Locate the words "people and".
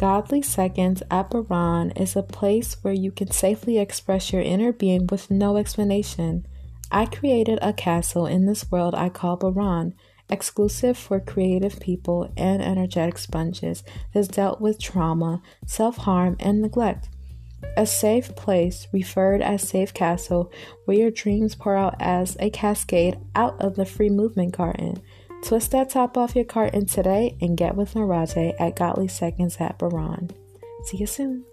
11.80-12.62